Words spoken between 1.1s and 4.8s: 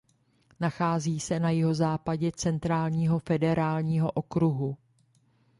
se na jihozápadě Centrálního federálního okruhu.